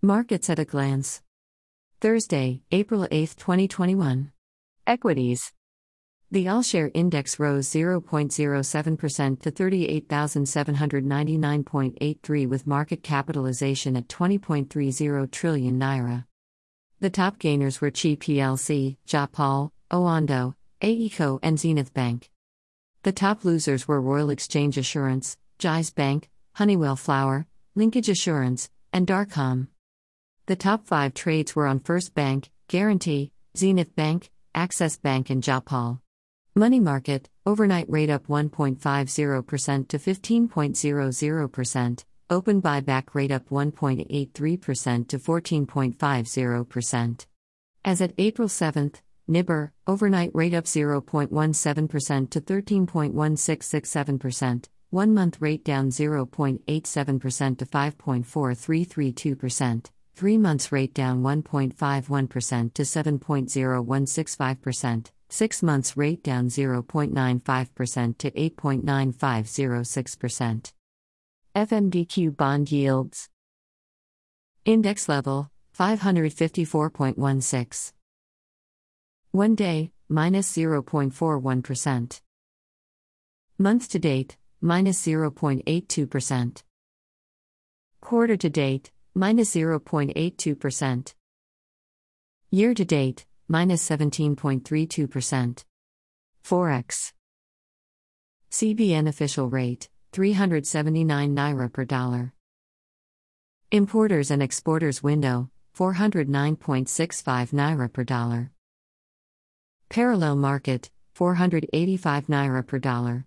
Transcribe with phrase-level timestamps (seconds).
[0.00, 1.22] Markets at a glance.
[2.00, 4.30] Thursday, April 8, 2021.
[4.86, 5.52] Equities.
[6.30, 16.26] The All Share Index rose 0.07% to 38,799.83 with market capitalization at 20.30 trillion naira.
[17.00, 22.30] The top gainers were Chi plc, Japaul, Oando, AECO, and Zenith Bank.
[23.02, 29.66] The top losers were Royal Exchange Assurance, Jaiz Bank, Honeywell Flour, Linkage Assurance, and Darcom.
[30.48, 36.00] The top five trades were on First Bank, Guaranty, Zenith Bank, Access Bank, and Japaul.
[36.56, 47.26] Money market, overnight rate up 1.50% to 15.00%, open buyback rate up 1.83% to 14.50%.
[47.84, 55.90] As at April 7th, NIBOR, overnight rate up 0.17% to 13.1667%, one month rate down
[55.90, 68.18] 0.87% to 5.4332%, three months rate down 1.51% to 7.0165%, six months rate down 0.95%
[68.18, 70.72] to 8.9506%.
[71.54, 73.28] FMDQ bond yields.
[74.64, 77.92] Index level 554.16.
[79.30, 82.20] One day, minus 0.41%.
[83.56, 86.62] Month to date, minus 0.82%.
[88.00, 91.14] Quarter to date, minus 0.82%.
[92.50, 95.64] Year to date, minus 17.32%.
[96.44, 97.12] Forex.
[98.50, 102.32] CBN official rate, 379 naira per dollar.
[103.70, 108.50] Importers and exporters window, 409.65 naira per dollar.
[109.90, 113.26] Parallel market, 485 naira per dollar.